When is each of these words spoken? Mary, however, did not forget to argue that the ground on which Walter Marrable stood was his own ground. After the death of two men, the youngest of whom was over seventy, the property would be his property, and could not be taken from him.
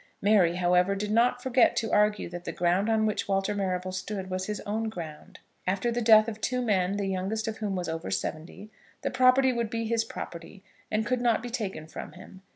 Mary, 0.19 0.55
however, 0.55 0.95
did 0.95 1.11
not 1.11 1.43
forget 1.43 1.75
to 1.75 1.91
argue 1.91 2.27
that 2.27 2.43
the 2.43 2.51
ground 2.51 2.89
on 2.89 3.05
which 3.05 3.27
Walter 3.27 3.53
Marrable 3.53 3.91
stood 3.91 4.31
was 4.31 4.47
his 4.47 4.59
own 4.61 4.89
ground. 4.89 5.37
After 5.67 5.91
the 5.91 6.01
death 6.01 6.27
of 6.27 6.41
two 6.41 6.59
men, 6.63 6.97
the 6.97 7.05
youngest 7.05 7.47
of 7.47 7.57
whom 7.59 7.75
was 7.75 7.87
over 7.87 8.09
seventy, 8.09 8.71
the 9.03 9.11
property 9.11 9.53
would 9.53 9.69
be 9.69 9.85
his 9.85 10.03
property, 10.03 10.63
and 10.89 11.05
could 11.05 11.21
not 11.21 11.43
be 11.43 11.51
taken 11.51 11.85
from 11.85 12.13
him. 12.13 12.41